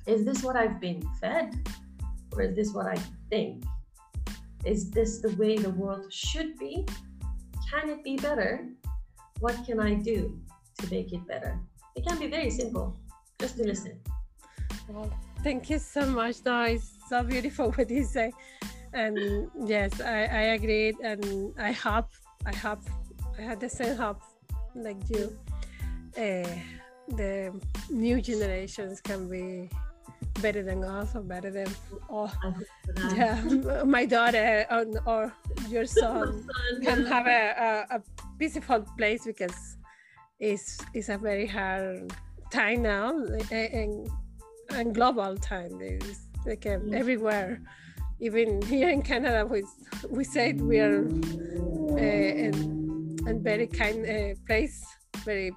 [0.07, 1.53] Is this what I've been fed,
[2.33, 2.97] or is this what I
[3.29, 3.63] think?
[4.65, 6.85] Is this the way the world should be?
[7.69, 8.67] Can it be better?
[9.39, 10.37] What can I do
[10.79, 11.59] to make it better?
[11.95, 12.97] It can be very simple,
[13.39, 13.99] just to listen.
[14.89, 15.11] Well,
[15.43, 16.37] thank you so much.
[16.45, 18.33] It's so beautiful what you say.
[18.93, 20.95] And yes, I, I agreed.
[21.03, 22.09] And I hope,
[22.45, 22.81] I hope,
[23.37, 24.21] I had the same hope
[24.75, 25.37] like you.
[26.17, 26.49] Uh,
[27.17, 27.53] the
[27.89, 29.69] new generations can be
[30.41, 31.67] better than us or better than
[32.09, 32.31] oh
[33.15, 33.41] yeah
[33.85, 35.33] my daughter or, or
[35.67, 36.47] your son,
[36.83, 38.01] can have a, a, a,
[38.37, 39.77] peaceful place because
[40.39, 42.11] it's it's a very hard
[42.51, 43.11] time now
[43.51, 44.09] and,
[44.71, 45.77] and global time.
[45.81, 47.61] It's like uh, everywhere.
[48.21, 49.63] Even here in canada we,
[50.09, 52.53] we said we are uh, in,
[53.27, 54.85] in very kind uh, place
[55.23, 55.51] very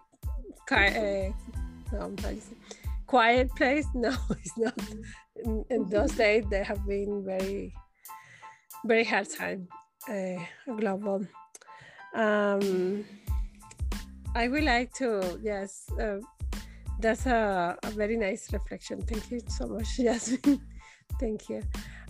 [0.66, 1.33] kind uh,
[1.93, 2.14] no,
[3.07, 3.86] quiet place.
[3.95, 4.78] No, it's not.
[5.45, 7.74] In, in those days, they have been very,
[8.84, 9.68] very hard time,
[10.09, 10.38] uh,
[10.80, 11.26] global.
[12.14, 13.05] Um,
[14.34, 16.18] I would like to, yes, uh,
[17.01, 19.01] that's a, a, very nice reflection.
[19.03, 20.61] Thank you so much, Jasmine.
[21.20, 21.62] Thank you.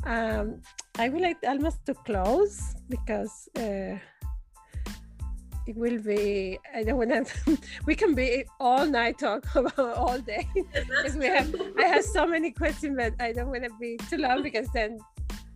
[0.04, 0.62] Um,
[0.98, 3.96] I would like almost to close because uh,
[5.66, 10.18] it will be i don't want to we can be all night talk about all
[10.18, 13.96] day because we have i have so many questions but i don't want to be
[14.10, 14.98] too long because then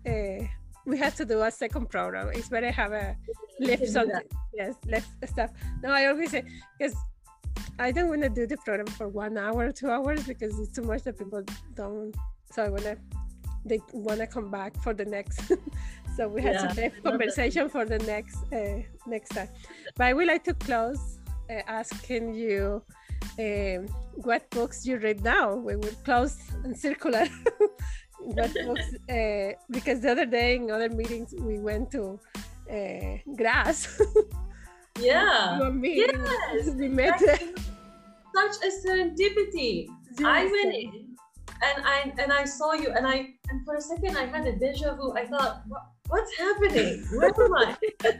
[0.06, 0.44] uh,
[0.86, 2.30] we have to do a second program.
[2.32, 3.16] It's better have a
[3.58, 4.22] left something.
[4.54, 5.50] Yes, left stuff.
[5.82, 6.44] No, I always say
[6.78, 6.96] because
[7.78, 10.82] I don't want to do the program for one hour, two hours because it's too
[10.82, 11.42] much that people
[11.74, 12.14] don't.
[12.52, 12.96] So I wanna
[13.66, 15.40] they wanna come back for the next.
[16.16, 19.48] so we had yeah, to have conversation for the next uh, next time.
[19.96, 21.18] But I would like to close
[21.50, 22.82] uh, asking you
[23.38, 25.54] um, what books you read now.
[25.54, 27.26] We will close and circular.
[28.20, 28.94] what books?
[29.08, 32.18] Uh, because the other day in other meetings we went to
[32.70, 34.00] uh, grass.
[34.98, 35.58] yeah.
[35.58, 35.96] you and me.
[35.96, 36.70] Yes.
[36.70, 37.20] We met.
[37.20, 39.86] Such a serendipity.
[40.18, 40.24] Yes.
[40.24, 41.15] I went in
[41.62, 44.56] and I and I saw you and I and for a second I had a
[44.56, 45.12] deja vu.
[45.14, 47.06] I thought, what, what's happening?
[47.12, 47.76] Where am I?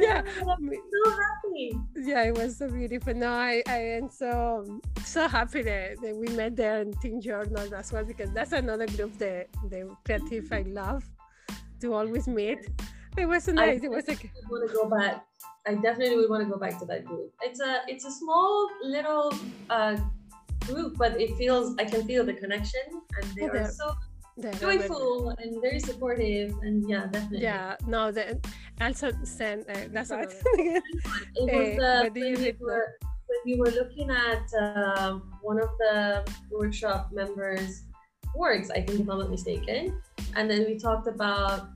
[0.00, 1.72] yeah, so happy.
[1.96, 3.14] Yeah, it was so beautiful.
[3.14, 7.74] No, I, I am so so happy that, that we met there in Teen Journal
[7.74, 11.04] as well because that's another group that the creative I love
[11.80, 12.68] to always meet.
[13.16, 13.80] It was so nice.
[13.82, 15.26] I it was like I want to go back.
[15.66, 17.32] I definitely would want to go back to that group.
[17.42, 19.34] It's a it's a small little
[19.68, 19.96] uh,
[20.72, 22.80] group, but it feels I can feel the connection,
[23.16, 23.94] and they yeah, are so
[24.58, 27.42] joyful and very supportive and yeah definitely.
[27.42, 28.40] Yeah no the
[28.80, 30.82] also send uh, that's right it
[31.36, 32.86] was uh, when, we were,
[33.26, 37.82] when we were looking at uh, one of the workshop members
[38.34, 40.00] works i think if i'm not mistaken
[40.36, 41.68] and then we talked about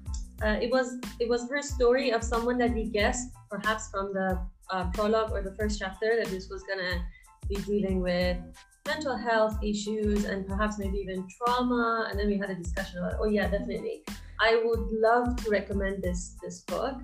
[0.42, 4.38] uh, it was it was her story of someone that we guessed perhaps from the
[4.70, 7.04] uh, prologue or the first chapter that this was gonna
[7.48, 8.38] be dealing with
[8.86, 12.08] mental health issues and perhaps maybe even trauma.
[12.10, 14.04] And then we had a discussion about, oh yeah, definitely.
[14.40, 16.96] I would love to recommend this this book.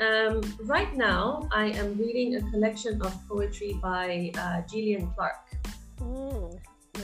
[0.00, 5.42] Um, right now, I am reading a collection of poetry by uh, Gillian Clarke.
[6.00, 6.56] Oh,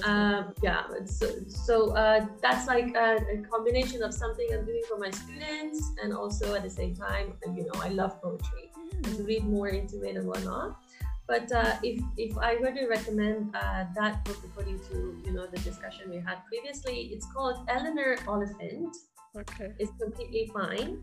[0.04, 4.98] um, yeah, so, so uh, that's like a, a, combination of something I'm doing for
[4.98, 9.06] my students, and also at the same time, you know, I love poetry mm.
[9.06, 10.83] and to read more into it and whatnot.
[11.26, 15.46] But uh, if if I were to recommend uh, that book according to you know
[15.48, 18.92] the discussion we had previously, it's called Eleanor Oliphant.
[19.32, 19.72] Okay.
[19.78, 21.00] It's completely fine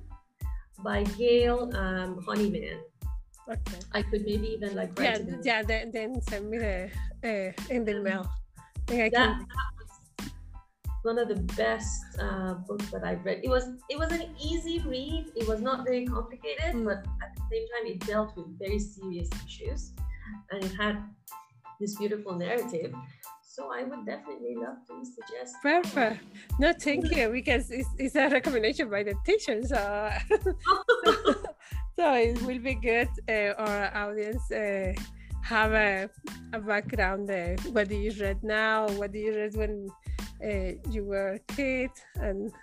[0.85, 2.85] by Gail um, Honeyman.
[3.49, 3.81] Okay.
[3.93, 6.91] I could maybe even like yeah yeah then, then send me the
[7.25, 8.29] uh, in the mail.
[8.89, 10.29] I that, can...
[11.01, 13.41] one of the best uh, books that I've read.
[13.41, 15.33] It was it was an easy read.
[15.33, 16.85] It was not very complicated, mm.
[16.85, 19.97] but at the same time, it dealt with very serious issues
[20.51, 20.97] and it had
[21.79, 22.93] this beautiful narrative.
[23.43, 25.55] So I would definitely love to suggest.
[25.61, 26.23] Perfect.
[26.57, 29.61] No, thank you because it's, it's a recommendation by the teacher.
[29.65, 30.09] So,
[31.97, 33.09] so it will be good.
[33.27, 34.93] Uh, our audience uh,
[35.43, 36.09] have a,
[36.53, 37.29] a background.
[37.29, 38.87] Uh, what do you read now?
[38.89, 39.89] What do you read when
[40.41, 41.91] uh, you were a kid?
[42.15, 42.53] And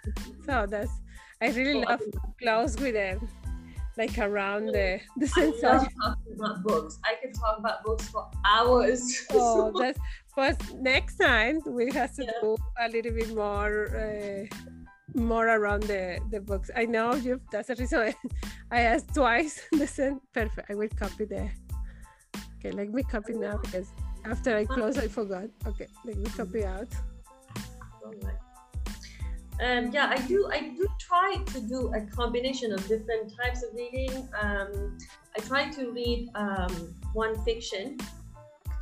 [0.46, 0.92] so that's
[1.40, 2.00] I really love
[2.40, 3.28] close with them
[3.99, 6.99] like around the the sense I talking about books.
[7.05, 9.26] I can talk about books for hours.
[9.32, 10.01] oh, that's
[10.36, 12.30] but next time we have to yeah.
[12.40, 13.74] do a little bit more
[14.05, 14.44] uh,
[15.14, 16.70] more around the the books.
[16.74, 17.40] I know you.
[17.51, 18.14] That's the reason I,
[18.70, 19.61] I asked twice.
[19.72, 20.70] Listen, perfect.
[20.70, 21.51] I will copy the.
[22.59, 23.88] Okay, let me copy now because
[24.24, 25.49] after I close, I forgot.
[25.66, 26.88] Okay, let me copy out
[29.61, 30.48] um, yeah, I do.
[30.52, 34.28] I do try to do a combination of different types of reading.
[34.40, 34.96] Um,
[35.36, 37.98] I try to read um, one fiction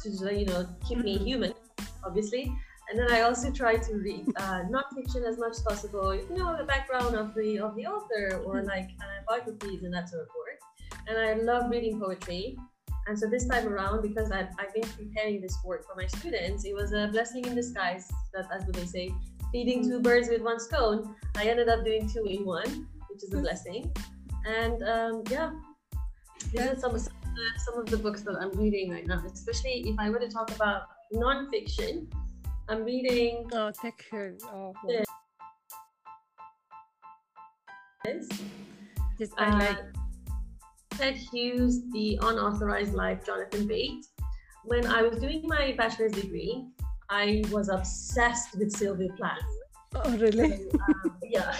[0.02, 1.24] to you know keep me mm-hmm.
[1.24, 1.54] human,
[2.04, 2.52] obviously,
[2.90, 6.14] and then I also try to read uh, non-fiction as much as possible.
[6.14, 8.68] You know, the background of the of the author or mm-hmm.
[8.68, 10.60] like uh, biographies and that sort of work.
[11.08, 12.56] And I love reading poetry.
[13.08, 16.64] And so this time around, because I've, I've been preparing this work for my students,
[16.64, 18.08] it was a blessing in disguise.
[18.34, 19.14] That, that's what they say
[19.56, 23.32] feeding two birds with one stone, I ended up doing two in one, which is
[23.32, 23.90] a blessing.
[24.44, 25.50] And um, yeah,
[26.52, 29.98] these are some of, some of the books that I'm reading right now, especially if
[29.98, 30.82] I were to talk about
[31.14, 32.06] nonfiction.
[32.68, 33.48] I'm reading.
[33.54, 34.34] Oh, take care.
[34.52, 35.04] Oh, wow.
[39.18, 39.78] Yes, I uh, like
[40.90, 44.04] Ted Hughes, The Unauthorized Life, Jonathan Bate.
[44.66, 46.66] When I was doing my bachelor's degree,
[47.10, 49.38] I was obsessed with Sylvia Plath.
[49.94, 50.68] Oh, really?
[50.70, 51.56] So, um, yeah.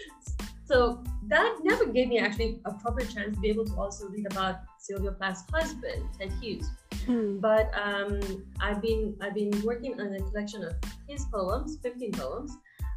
[0.64, 4.26] so that never gave me actually a proper chance to be able to also read
[4.30, 6.68] about Sylvia Plath's husband, Ted Hughes.
[7.06, 7.38] Hmm.
[7.38, 8.20] But um,
[8.60, 10.74] I've been I've been working on a collection of
[11.08, 12.56] his poems, 15 poems.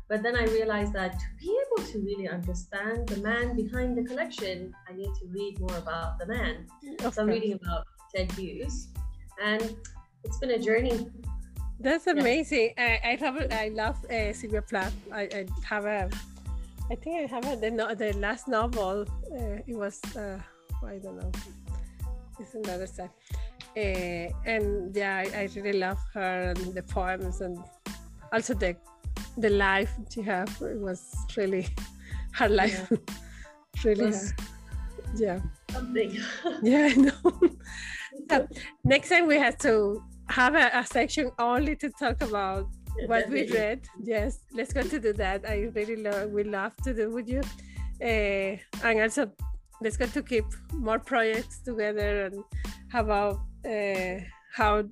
[0.10, 4.04] But then I realized that to be able to really understand the man behind the
[4.04, 6.68] collection, I need to read more about the man.
[7.12, 8.90] so I'm reading about Ted Hughes,
[9.42, 9.76] and
[10.24, 11.08] it's been a journey
[11.84, 12.74] that's amazing.
[12.78, 12.98] Yeah.
[13.04, 14.96] I, I love I love uh, Sylvia Plath.
[15.12, 16.10] I, I have a
[16.92, 19.06] I think I have the no, the last novel.
[19.32, 20.40] Uh, it was uh,
[20.86, 21.32] I don't know.
[22.40, 23.10] It's another side.
[23.76, 27.58] Uh, and yeah, I, I, really love her and the poems and
[28.32, 28.76] also the
[29.38, 30.50] the life she had.
[30.62, 31.68] It was really
[32.34, 32.88] her life.
[32.92, 32.98] Yeah.
[33.84, 34.34] really, was
[35.16, 35.40] yeah.
[35.72, 36.20] Something.
[36.62, 37.34] yeah, I know.
[38.30, 38.48] so
[38.84, 42.68] next time we have to have a, a section only to talk about
[43.08, 43.88] what we read.
[44.02, 45.48] Yes, let's go to do that.
[45.48, 47.42] I really love, we love to do with you.
[48.02, 49.32] Uh, and also,
[49.82, 52.44] let's go to keep more projects together and
[52.90, 54.20] how about uh,
[54.54, 54.84] how uh,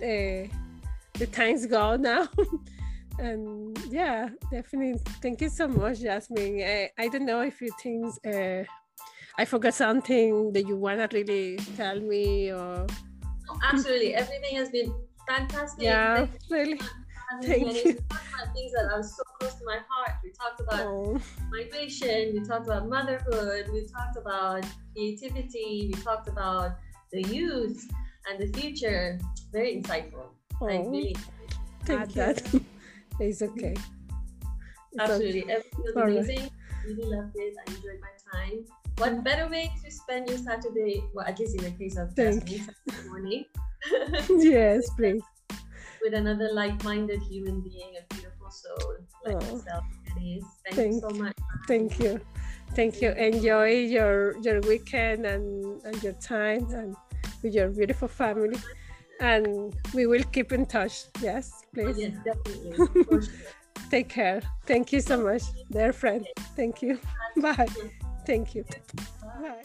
[0.00, 2.28] the times go now.
[3.18, 5.00] and yeah, definitely.
[5.20, 6.62] Thank you so much, Jasmine.
[6.62, 8.64] I, I don't know if you think uh,
[9.38, 12.86] I forgot something that you want to really tell me or.
[13.62, 14.14] Absolutely.
[14.14, 14.94] Everything has been
[15.28, 15.84] fantastic.
[15.84, 16.80] Yeah, really.
[17.40, 17.98] Thank and you.
[18.10, 20.16] about things that are so close to my heart.
[20.22, 21.20] We talked about oh.
[21.50, 26.72] migration, we talked about motherhood, we talked about creativity, we talked about
[27.10, 27.90] the youth
[28.28, 29.18] and the future.
[29.50, 30.26] Very insightful.
[30.60, 30.68] Oh.
[30.68, 31.16] I really
[31.84, 32.42] Thank that.
[33.20, 33.74] it's okay.
[34.92, 35.44] It's Absolutely.
[35.44, 35.52] Okay.
[35.52, 36.38] Everything was amazing.
[36.38, 36.50] Right.
[36.86, 37.54] Really loved it.
[37.66, 38.64] I enjoyed my time.
[39.02, 41.02] What better way to spend your Saturday?
[41.12, 42.62] Well, at least in the case of Saturday
[43.08, 43.46] morning.
[44.30, 45.22] yes, please
[46.02, 49.54] with another like-minded human being, a beautiful soul like oh.
[49.54, 49.84] yourself.
[50.14, 50.44] Thank,
[50.74, 51.36] Thank you so much.
[51.68, 52.20] Thank you.
[52.74, 53.10] Thank you.
[53.12, 56.96] Enjoy your your weekend and, and your time and
[57.42, 58.58] with your beautiful family.
[59.20, 61.04] And we will keep in touch.
[61.20, 61.98] Yes, please.
[61.98, 62.72] Yes, definitely.
[63.10, 63.22] Sure.
[63.90, 64.40] Take care.
[64.66, 66.26] Thank you so much, dear friend.
[66.56, 66.98] Thank you.
[67.36, 67.68] Bye.
[68.24, 68.64] Thank you.
[69.20, 69.62] Bye.